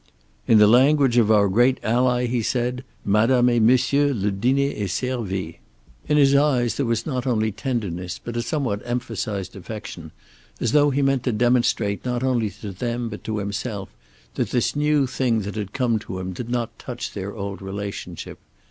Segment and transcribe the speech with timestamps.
[0.47, 4.89] "In the language of our great ally," he said, "Madame et Monsieur, le diner est
[4.89, 5.59] servi."
[6.07, 10.09] In his eyes there was not only tenderness but a somewhat emphasized affection,
[10.59, 13.89] as though he meant to demonstrate, not only to them but to himself,
[14.33, 18.39] that this new thing that had come to him did not touch their old relationship.